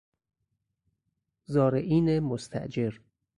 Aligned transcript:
زارعین 1.45 2.19
مستأجر 2.19 3.01